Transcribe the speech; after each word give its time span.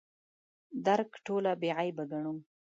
درک 0.85 1.11
ټوله 1.25 1.51
بې 1.61 1.69
عیبه 1.79 2.03
ګڼو. 2.11 2.33